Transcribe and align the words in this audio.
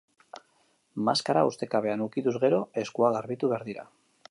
Maskara 1.09 1.43
ustekabean 1.51 2.03
ukituz 2.07 2.35
gero, 2.47 2.65
eskuak 2.85 3.17
garbitu 3.21 3.53
behar 3.53 3.67
dira. 3.71 3.89